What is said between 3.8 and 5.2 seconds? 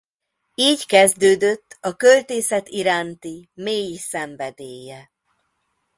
szenvedélye.